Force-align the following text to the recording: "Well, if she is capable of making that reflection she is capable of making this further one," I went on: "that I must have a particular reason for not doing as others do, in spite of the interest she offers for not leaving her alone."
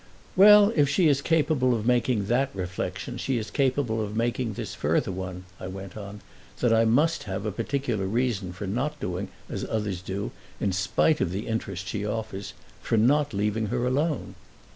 "Well, 0.35 0.73
if 0.75 0.89
she 0.89 1.07
is 1.07 1.21
capable 1.21 1.75
of 1.75 1.85
making 1.85 2.25
that 2.25 2.49
reflection 2.55 3.19
she 3.19 3.37
is 3.37 3.51
capable 3.51 4.01
of 4.01 4.15
making 4.17 4.53
this 4.53 4.73
further 4.73 5.11
one," 5.11 5.43
I 5.59 5.67
went 5.67 5.95
on: 5.95 6.21
"that 6.59 6.73
I 6.73 6.85
must 6.85 7.25
have 7.25 7.45
a 7.45 7.51
particular 7.51 8.07
reason 8.07 8.51
for 8.51 8.65
not 8.65 8.99
doing 8.99 9.27
as 9.47 9.63
others 9.63 10.01
do, 10.01 10.31
in 10.59 10.71
spite 10.71 11.21
of 11.21 11.29
the 11.31 11.45
interest 11.45 11.87
she 11.87 12.03
offers 12.03 12.53
for 12.81 12.97
not 12.97 13.31
leaving 13.31 13.67
her 13.67 13.85
alone." 13.85 14.33